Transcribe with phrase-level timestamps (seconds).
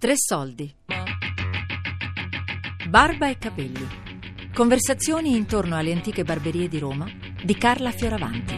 [0.00, 0.74] Tre soldi.
[2.88, 3.86] Barba e capelli.
[4.54, 7.06] Conversazioni intorno alle antiche barberie di Roma
[7.44, 8.54] di Carla Fioravanti.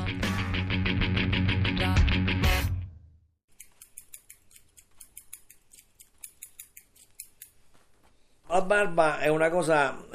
[8.47, 10.07] La barba è una cosa,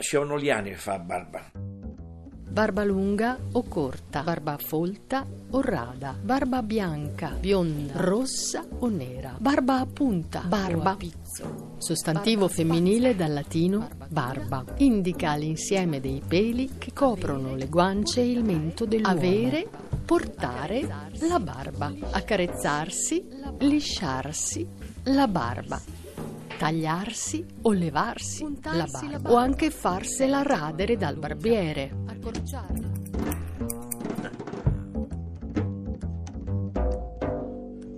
[0.50, 1.57] anni per fare la barba.
[2.58, 9.80] Barba lunga o corta, barba folta o rada, barba bianca, bionda, rossa o nera, barba
[9.80, 11.76] a punta, barba a pizzo.
[11.78, 14.66] Sostantivo femminile dal latino barba.
[14.78, 19.16] Indica l'insieme dei peli che coprono le guance e il mento dell'uomo.
[19.16, 19.70] Avere,
[20.04, 21.94] portare la barba.
[22.10, 23.24] Accarezzarsi,
[23.60, 24.68] lisciarsi
[25.04, 25.80] la barba
[26.58, 31.92] tagliarsi o levarsi la barba o anche farsela radere dal barbiere.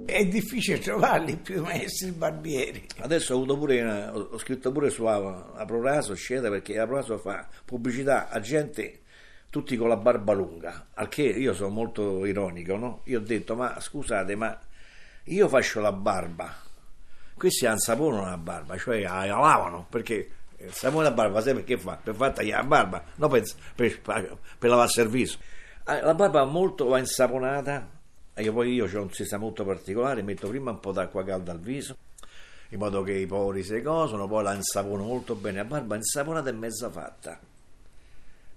[0.06, 2.86] È difficile trovarli più maestri barbieri.
[3.00, 8.30] Adesso ho, avuto pure, una- ho scritto pure su Aproraso, scena perché Aproraso fa pubblicità
[8.30, 9.02] a gente
[9.50, 13.02] tutti con la barba lunga, al che io sono molto ironico, no?
[13.06, 14.60] Io ho detto, ma scusate, ma
[15.26, 16.54] io faccio la barba,
[17.36, 20.30] questi hanno sapone la barba, cioè la lavano, perché
[20.62, 22.00] il sapone della barba, sai perché fa?
[22.02, 23.44] Per far tagliare la barba, non per,
[23.76, 25.38] per, per lavarsi il viso.
[25.86, 27.90] Ah, La barba molto va insaponata,
[28.34, 31.52] e io poi io ho un sistema molto particolare, metto prima un po' d'acqua calda
[31.52, 31.96] al viso,
[32.70, 36.50] in modo che i pori si cosano, poi la insapono molto bene, la barba insaponata
[36.50, 37.40] e mezza fatta.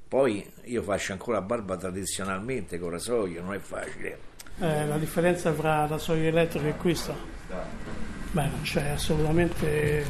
[0.09, 4.19] Poi io faccio ancora la barba tradizionalmente con rasoio, non è facile.
[4.59, 7.15] Eh, la differenza tra rasoio elettrico e questo?
[8.33, 10.05] Beh, non c'è assolutamente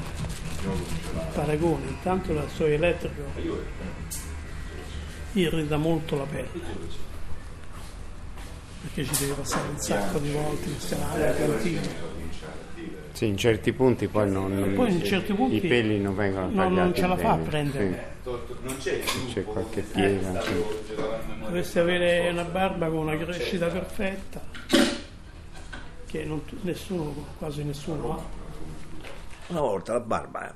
[1.34, 1.86] paragone.
[1.88, 3.22] Intanto il rasoio elettrico
[5.32, 6.48] irrita molto la pelle
[8.82, 11.80] perché ci deve passare un sacco di volte in strada, continua.
[13.12, 16.54] Sì, in certi punti poi, non, Poi in certi punti i peli non vengono non-
[16.56, 18.10] tagliati non ce la fa a prendere.
[18.78, 19.00] sì.
[19.32, 20.41] C'è qualche piega.
[20.42, 20.64] sì.
[21.41, 24.42] Dovresti avere una barba con una crescita perfetta
[26.06, 28.41] che non nessuno, quasi nessuno ha.
[29.52, 30.54] Una volta la barba, eh,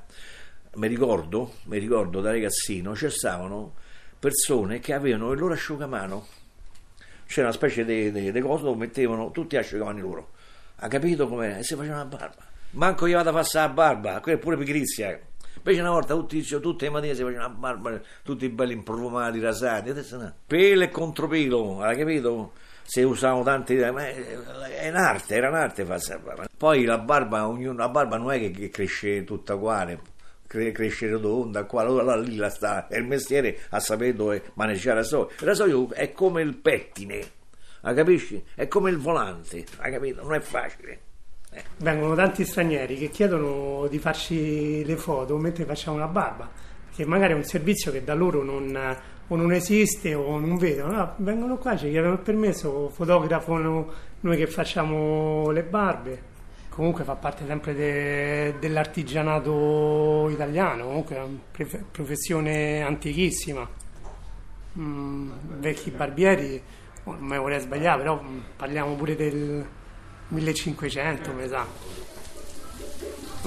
[0.73, 3.75] mi ricordo, mi ricordo da ragazzino, ci stavano
[4.17, 6.25] persone che avevano il loro asciugamano.
[7.27, 10.31] C'era una specie di, cosa dove mettevano tutti gli asciugamani loro.
[10.77, 11.59] Ha capito com'è?
[11.59, 12.43] E si faceva la barba.
[12.71, 15.11] Manco gli vado a passare la barba, quella è pure pigrizia.
[15.11, 15.21] eh.
[15.57, 19.89] Invece una volta tutti, tutte le mattine si facevano la barba, tutti belli improfumati, rasati,
[19.91, 20.33] adesso no.
[20.47, 22.53] Pelo e contropelo, hai capito?
[22.89, 26.47] Se usavano tanti, è un'arte, era un'arte farsi la.
[26.57, 29.99] Poi la barba, ognuno, la barba non è che, cresce tutta uguale,
[30.47, 34.99] cre- cresce rotonda, qua, allora lì la sta, è il mestiere a sapere dove maneggiare
[34.99, 35.29] rasoio.
[35.37, 37.19] Il rasoio è come il pettine,
[37.81, 38.41] hai capisci?
[38.55, 40.23] È come il volante, hai capito?
[40.23, 40.99] Non è facile.
[41.79, 46.49] Vengono tanti stranieri che chiedono di farci le foto mentre facciamo la barba,
[46.95, 48.95] che magari è un servizio che da loro non,
[49.27, 50.91] o non esiste o non vedono.
[50.91, 56.35] No, vengono qua, ci chiedono il permesso, fotografano noi che facciamo le barbe.
[56.69, 63.67] Comunque fa parte sempre de- dell'artigianato italiano, comunque è una prof- professione antichissima.
[64.79, 66.61] Mm, vecchi barbieri,
[67.05, 69.65] mi vorrei sbagliare, però mm, parliamo pure del
[70.27, 72.06] 1500, mi sa.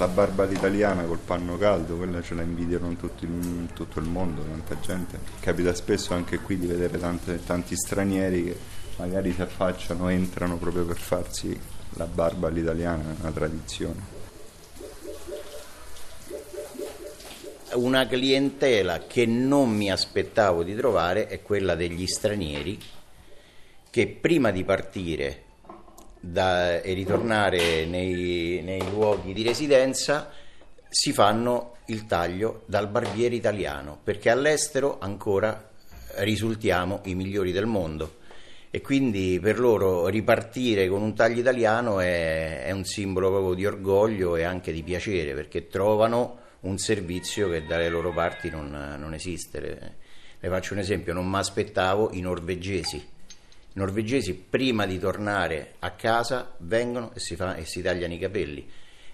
[0.01, 4.07] La barba all'italiana col panno caldo, quella ce la invidiano in tutto il, tutto il
[4.07, 5.19] mondo, tanta gente.
[5.39, 8.57] Capita spesso anche qui di vedere tante- tanti stranieri che
[8.97, 11.55] magari si affacciano, entrano proprio per farsi
[11.97, 14.01] la barba all'italiana, una tradizione.
[17.73, 22.79] Una clientela che non mi aspettavo di trovare è quella degli stranieri
[23.91, 25.43] che prima di partire
[26.21, 30.31] da- e ritornare nei, nei luoghi di residenza
[30.87, 35.69] si fanno il taglio dal barbiere italiano perché all'estero ancora
[36.17, 38.19] risultiamo i migliori del mondo
[38.69, 43.65] e quindi per loro ripartire con un taglio italiano è, è un simbolo proprio di
[43.65, 49.13] orgoglio e anche di piacere perché trovano un servizio che dalle loro parti non, non
[49.13, 49.59] esiste.
[49.59, 53.05] Le, faccio un esempio, non mi aspettavo i norvegesi.
[53.73, 58.19] I norvegesi prima di tornare a casa vengono e si, fa- e si tagliano i
[58.19, 58.69] capelli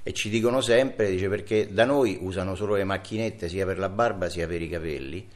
[0.07, 3.89] e ci dicono sempre, dice perché da noi usano solo le macchinette sia per la
[3.89, 5.27] barba sia per i capelli.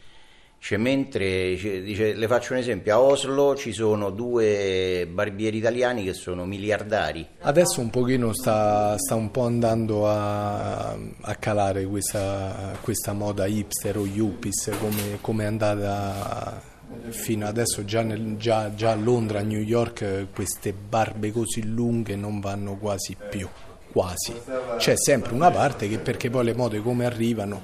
[0.59, 6.13] Cioè, mentre dice- le faccio un esempio, a Oslo ci sono due barbieri italiani che
[6.13, 7.27] sono miliardari.
[7.39, 13.97] Adesso un pochino sta, sta un po' andando a, a calare questa, questa moda hipster
[13.97, 14.71] o yuppies
[15.19, 16.70] come è andata
[17.09, 22.15] fino adesso già, nel- già- già a Londra, a New York queste barbe così lunghe
[22.15, 23.47] non vanno quasi più.
[23.91, 24.31] quasi.
[24.77, 27.61] C'è sempre una parte che perché poi le mode come arrivano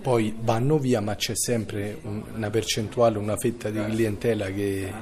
[0.00, 4.92] poi vanno via, ma c'è sempre un- una percentuale, una fetta di clientela che,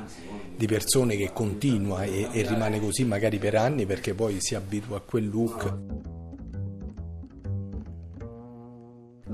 [0.56, 4.96] di persone che continua e, e rimane così magari per anni perché poi si abitua
[4.98, 5.74] a quel look.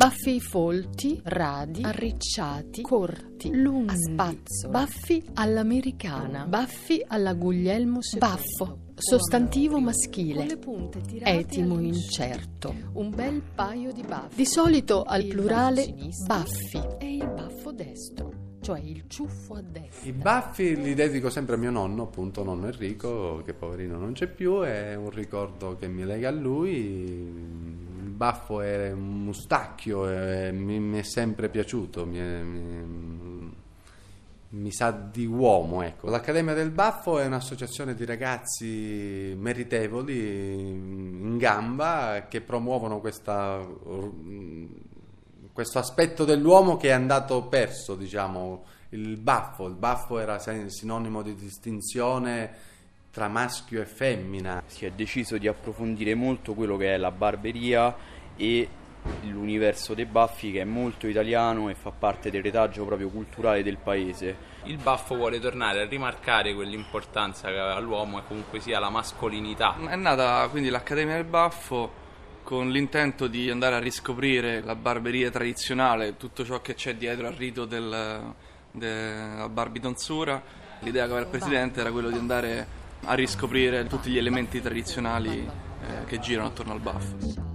[0.08, 8.19] Baffi folti, radi, arricciati, corti, lunghi, a spazzo, baffi all'americana, baffi alla Guglielmo II.
[8.19, 10.58] Baffo, sostantivo maschile,
[11.22, 12.75] etimo incerto.
[12.94, 14.34] Un bel paio di baffi.
[14.34, 15.94] Di solito al plurale
[16.26, 16.81] baffi.
[16.99, 18.32] E il baffo destro,
[18.62, 20.08] cioè il ciuffo a destra.
[20.08, 24.26] I baffi li dedico sempre a mio nonno, appunto nonno Enrico, che poverino non c'è
[24.26, 27.77] più, è un ricordo che mi lega a lui.
[28.18, 33.54] Baffo è un mustacchio, e mi, mi è sempre piaciuto, mi, è- mi-
[34.50, 35.82] mi sa di uomo.
[35.82, 36.10] Ecco.
[36.10, 43.64] L'Accademia del Baffo è un'associazione di ragazzi meritevoli, in gamba, che promuovono questa
[45.58, 49.66] questo aspetto dell'uomo che è andato perso, diciamo, il baffo.
[49.66, 52.52] Il baffo era sinonimo di distinzione
[53.10, 54.62] tra maschio e femmina.
[54.66, 57.94] Si è deciso di approfondire molto quello che è la barberia
[58.37, 58.69] e
[59.22, 63.78] l'universo dei baffi che è molto italiano e fa parte del retaggio proprio culturale del
[63.78, 64.56] paese.
[64.64, 69.76] Il baffo vuole tornare a rimarcare quell'importanza che aveva l'uomo e comunque sia la mascolinità.
[69.88, 72.06] È nata quindi l'Accademia del Baffo
[72.43, 77.34] con l'intento di andare a riscoprire la barberia tradizionale, tutto ciò che c'è dietro al
[77.34, 78.34] rito del-
[78.70, 80.43] della barbitonsura.
[80.81, 85.38] L'idea che aveva il presidente era quello di andare a riscoprire tutti gli elementi tradizionali
[85.38, 87.47] eh, che girano attorno al baffo.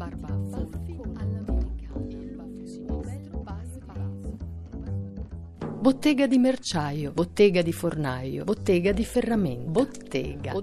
[5.84, 10.54] Bottega di merciaio, bottega di fornaio, bottega di ferramenta, bottega,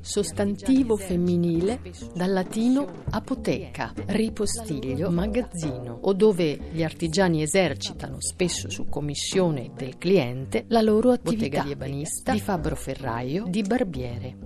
[0.00, 1.82] sostantivo femminile
[2.14, 10.64] dal latino apoteca, ripostiglio, magazzino, o dove gli artigiani esercitano, spesso su commissione del cliente,
[10.68, 14.36] la loro attività di ebanista, di fabbro ferraio, di barbiere.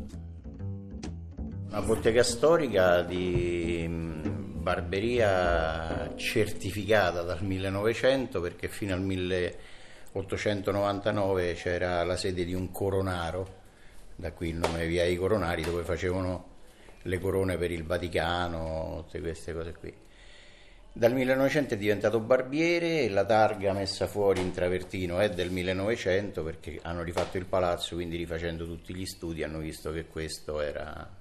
[1.69, 9.01] Una bottega storica di mm, barberia certificata dal 1900 perché fino al
[10.15, 13.63] 1899 c'era la sede di un coronaro,
[14.15, 16.53] da qui il nome Via dei Coronari, dove facevano
[17.03, 19.93] le corone per il Vaticano, tutte queste cose qui.
[20.93, 26.79] Dal 1900 è diventato barbiere la targa messa fuori in travertino è del 1900 perché
[26.83, 31.13] hanno rifatto il palazzo, quindi rifacendo tutti gli studi hanno visto che questo era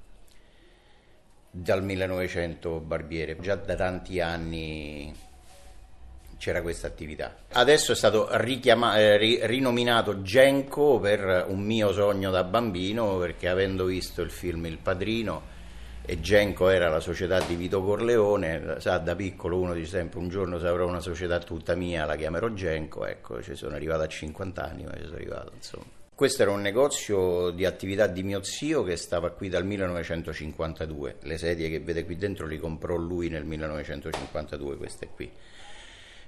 [1.50, 5.12] dal 1900 barbiere, già da tanti anni
[6.44, 7.38] c'era questa attività.
[7.54, 13.48] Adesso è stato richiama- eh, ri- rinominato Genco per un mio sogno da bambino, perché
[13.48, 15.52] avendo visto il film Il Padrino
[16.06, 20.28] e Genco era la società di Vito Corleone, sa, da piccolo uno dice sempre un
[20.28, 24.08] giorno se avrò una società tutta mia la chiamerò Genco, ecco, ci sono arrivato a
[24.08, 25.86] 50 anni, ma ci sono arrivato insomma.
[26.14, 31.20] Questo era un negozio di attività di mio zio che stava qui dal 1952.
[31.22, 35.32] Le sedie che vede qui dentro li comprò lui nel 1952, queste qui.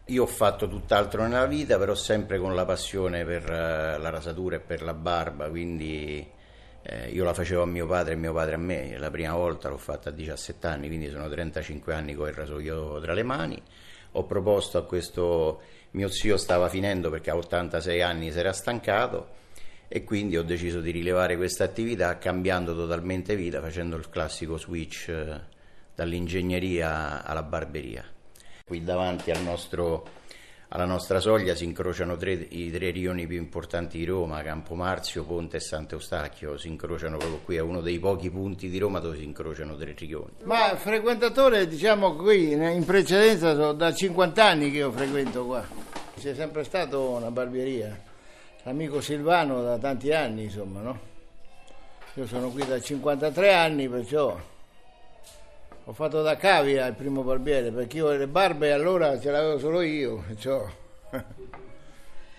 [0.10, 4.57] Io ho fatto tutt'altro nella vita, però sempre con la passione per eh, la rasatura
[4.57, 6.24] e per la barba, quindi
[6.84, 9.00] eh, io la facevo a mio padre e mio padre a me.
[9.00, 13.00] La prima volta l'ho fatta a 17 anni, quindi sono 35 anni con il rasoio
[13.00, 13.60] tra le mani.
[14.12, 19.29] Ho proposto a questo mio zio, stava finendo perché a 86 anni si era stancato
[19.88, 25.10] e quindi ho deciso di rilevare questa attività cambiando totalmente vita, facendo il classico switch
[25.10, 25.41] eh,
[25.96, 28.14] dall'ingegneria alla barberia.
[28.67, 30.07] Qui davanti al nostro,
[30.69, 35.57] alla nostra soglia si incrociano tre, i tre rioni più importanti di Roma, Campomarzio, Ponte
[35.57, 39.24] e Sant'Eustachio, si incrociano proprio qui, è uno dei pochi punti di Roma dove si
[39.24, 40.31] incrociano tre rioni.
[40.45, 45.63] Ma frequentatore, diciamo qui, in precedenza sono da 50 anni che io frequento qua.
[46.17, 47.95] C'è sempre stata una barberia.
[48.63, 51.00] L'amico Silvano da tanti anni, insomma, no?
[52.15, 54.36] Io sono qui da 53 anni, perciò
[55.88, 59.82] ho fatto da cavia il primo barbiere, perché io le barbe allora ce l'avevo solo
[59.82, 60.65] io, perciò...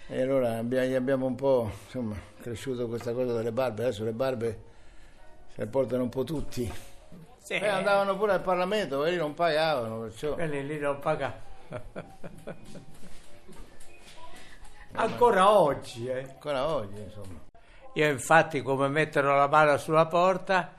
[0.08, 3.82] E allora abbiamo, gli abbiamo un po', insomma, cresciuto questa cosa delle barbe.
[3.82, 4.60] Adesso le barbe
[5.52, 6.72] se le portano un po' tutti.
[7.38, 7.54] Sì.
[7.54, 10.34] E andavano pure al Parlamento, quelli non pagavano, perciò...
[10.34, 11.34] Quelli lì non pagano.
[14.92, 16.20] Ancora oggi, eh.
[16.20, 17.40] Ancora oggi, insomma.
[17.94, 20.74] Io infatti come mettono la mano sulla porta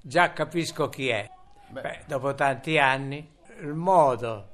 [0.00, 1.28] già capisco chi è.
[1.72, 4.48] Beh, dopo tanti anni, il modo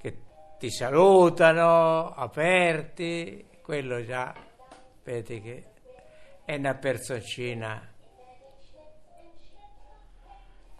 [0.00, 0.22] che
[0.58, 4.34] ti salutano, aperti, quello già,
[5.04, 5.64] vedi che
[6.44, 7.90] è una personcina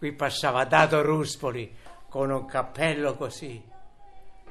[0.01, 1.77] Qui passava Dato Ruspoli
[2.09, 3.63] con un cappello così,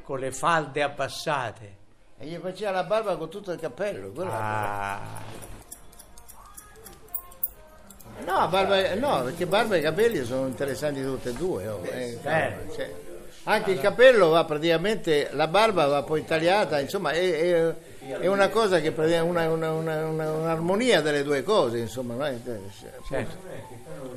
[0.01, 1.77] con le falde abbassate.
[2.19, 4.13] E gli faceva la barba con tutto il cappello.
[4.13, 5.01] quello Ah,
[8.27, 11.67] No, barba- no, perché barba e capelli sono interessanti tutte e due.
[11.69, 12.75] oh, eh, certo.
[12.75, 12.91] cioè,
[13.45, 17.75] anche il capello va praticamente, la barba va poi tagliata, insomma è, è-
[18.21, 22.15] è una cosa che pratica- una, una- una- una- un'armonia delle due cose, insomma.
[22.15, 22.27] no?
[22.27, 22.39] Eh,
[22.99, 23.49] appunto.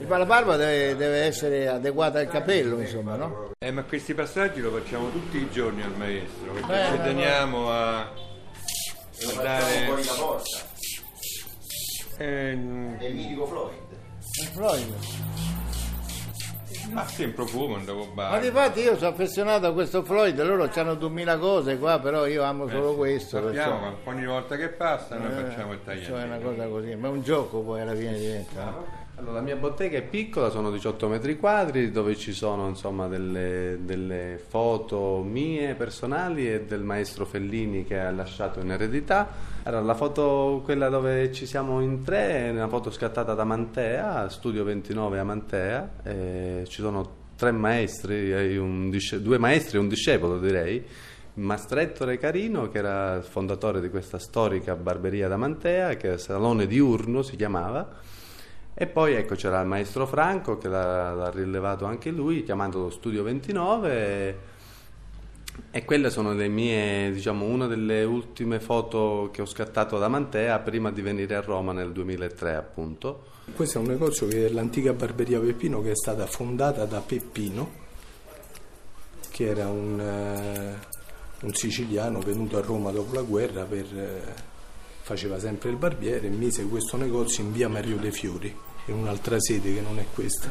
[0.07, 3.51] La barba deve, deve essere adeguata al capello, insomma, no?
[3.59, 7.71] Eh, ma questi passaggi lo facciamo tutti i giorni al maestro, perché Eh, ci teniamo
[7.71, 8.11] a, a
[9.41, 9.85] dare...
[12.15, 12.97] fuori la porta.
[12.97, 13.73] Eh, Del mitico Floyd.
[14.53, 14.93] Floyd.
[16.91, 18.41] ma sì, in profumo, andavo Ma bar.
[18.41, 22.67] difatti io sono affezionato a questo Floyd, loro hanno 2000 cose qua, però io amo
[22.67, 23.41] solo Eh, questo.
[23.41, 26.67] Sappiamo, perciò- ma ogni volta che passa noi Eh, facciamo il Cioè è una cosa
[26.67, 28.63] così, ma è un gioco poi alla fine diventa.
[28.65, 29.01] no?
[29.15, 33.77] Allora, la mia bottega è piccola, sono 18 metri quadri, dove ci sono insomma delle,
[33.83, 39.29] delle foto mie personali e del maestro Fellini che ha lasciato in eredità.
[39.63, 44.27] Allora, la foto, quella dove ci siamo in tre, è una foto scattata da Mantea,
[44.29, 45.91] Studio 29 a Mantea.
[46.65, 50.83] ci sono tre maestri, disce- due maestri e un discepolo direi.
[51.35, 57.21] Mastretto Recarino, che era fondatore di questa storica barberia da Mantea, che è Salone Diurno
[57.21, 58.21] si chiamava.
[58.75, 63.21] E poi ecco c'era il maestro Franco che l'ha, l'ha rilevato anche lui chiamandolo Studio
[63.21, 64.37] 29 e,
[65.69, 70.57] e quelle sono le mie, diciamo, una delle ultime foto che ho scattato da Mantea
[70.59, 73.25] prima di venire a Roma nel 2003 appunto.
[73.55, 77.69] Questo è un negozio che è l'antica barberia Peppino che è stata fondata da Peppino,
[79.29, 84.51] che era un, eh, un siciliano venuto a Roma dopo la guerra, per, eh,
[85.03, 88.55] faceva sempre il barbiere e mise questo negozio in via Mario De Fiori,
[88.85, 90.49] in un'altra sede che non è questa.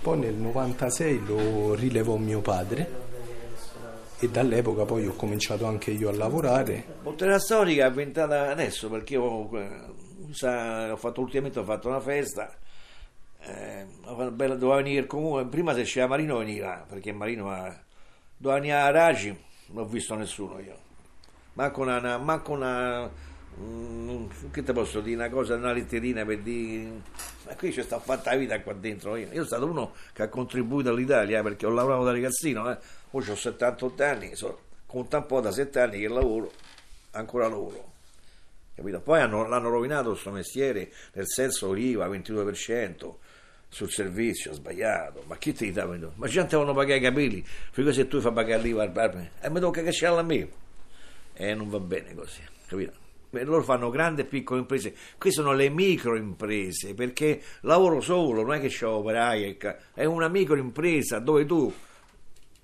[0.00, 3.06] Poi nel 96 lo rilevò mio padre
[4.20, 9.16] e dall'epoca poi ho cominciato anche io a lavorare Bottega storica è inventata adesso perché
[9.16, 12.52] ho, eh, ho fatto ultimamente ho fatto una festa
[13.42, 17.72] eh, doveva venire il comune prima se c'era Marino veniva perché Marino ha,
[18.36, 19.28] doveva venire a Raggi
[19.66, 20.76] non ho visto nessuno io
[21.52, 23.08] manco una- manco una
[23.60, 26.90] mm, che te posso dire una cosa una letterina per dire
[27.46, 30.22] ma qui c'è sta fatta la vita qua dentro io, io sono stato uno che
[30.22, 32.78] ha contribuito all'Italia perché ho lavorato da ragazzino eh.
[33.10, 36.52] ora ho 78 anni so, conta un po' da 7 anni che lavoro
[37.12, 37.92] ancora lavoro
[38.74, 39.00] capito?
[39.00, 43.14] poi hanno- l'hanno rovinato questo mestiere nel senso l'IVA 22%
[43.70, 48.08] sul servizio sbagliato ma chi ti dà ma gente devono pagare i capelli perché se
[48.08, 50.66] tu fai pagare l'IVA al barber e mi tocca cacciarla a me
[51.40, 53.07] e non va bene così, capito?
[53.30, 58.60] Loro fanno grandi e piccole imprese, queste sono le microimprese perché lavoro solo, non è
[58.60, 61.72] che c'è operai, e è una microimpresa dove tu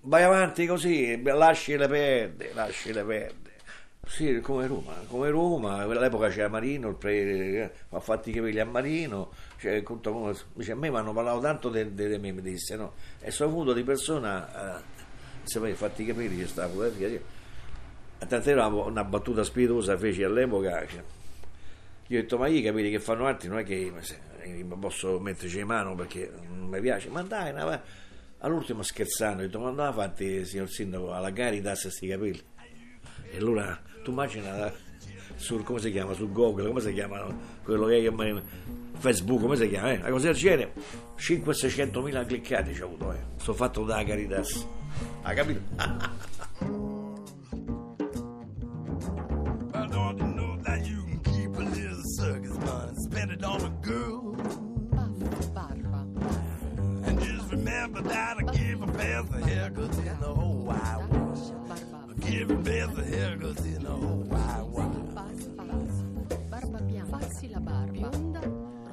[0.00, 3.42] vai avanti così, beh, lasci le perde, lasci le perde.
[4.06, 8.66] Sì, come Roma, come Roma, all'epoca c'era Marino, il pre, ha fatto i capelli a
[8.66, 9.83] Marino, cioè,
[10.52, 12.92] dice, a me mi hanno parlato tanto di me, mi disse, no?
[13.21, 14.83] E sono venuto di persona, eh,
[15.44, 16.90] se poi fatti i capelli c'è stata la
[18.18, 20.83] tant'è una, battuta spiritosa feci all'epoca.
[20.83, 23.92] io ho detto, ma io i capelli che fanno altri non è che
[24.78, 27.83] posso metterci in mano perché non mi piace, ma dai, una
[28.38, 32.42] all'ultimo scherzando, ho detto, ma andava fatti, signor sindaco, alla Caritas questi capelli.
[33.30, 34.73] E allora tu immagina
[35.37, 37.26] sul come si chiama, su Google, come si chiama
[37.62, 38.42] quello che è
[38.99, 39.92] Facebook, come si chiama?
[39.92, 39.97] Eh?
[39.97, 40.73] Una cosa del genere,
[41.18, 43.18] 500-600 mila cliccati ci ho avuto, eh.
[43.37, 44.66] Sono fatto da Caritas.
[45.23, 46.92] Hai capito?
[59.14, 61.38] best a haircut in the whole wide world.
[62.09, 65.12] I give a best a haircut in the whole wide world.
[66.49, 67.18] Barba bianca.
[67.18, 67.92] Farsi la barba.
[67.92, 68.40] Bionda,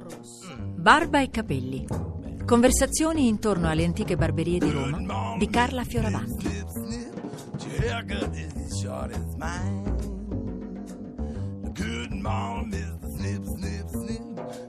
[0.02, 0.54] rossa.
[0.76, 1.86] Barba e capelli.
[2.44, 6.50] Conversazioni intorno alle antiche barberie di Roma di Carla Fioravanti.
[11.74, 12.98] Good Mr.
[13.16, 14.22] Snip, snip, snip.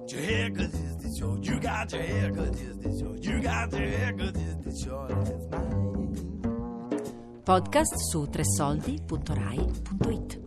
[0.10, 0.93] Your haircut is
[1.24, 1.46] short.
[1.46, 3.24] You got your haircut is this short.
[3.24, 6.16] You got your haircut is this short as mine.
[7.46, 10.43] Podcast su tressoldi.rai.it